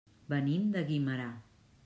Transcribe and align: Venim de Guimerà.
Venim 0.33 0.63
de 0.77 0.83
Guimerà. 0.89 1.31